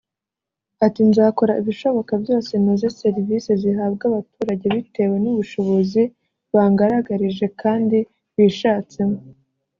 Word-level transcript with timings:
Ati 0.85 1.01
”Nzakora 1.09 1.53
ibishoboka 1.61 2.13
byose 2.23 2.51
noze 2.63 2.87
serivise 2.99 3.51
zihabwa 3.61 4.03
abaturage 4.09 4.65
bitewe 4.75 5.15
n’ubu 5.19 5.39
bushobozi 5.41 6.01
bangaragarije 6.55 7.45
kandi 7.61 7.97
bishatsemo 8.35 9.17